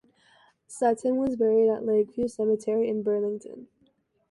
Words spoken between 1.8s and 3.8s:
Lakeview Cemetery in Burlington.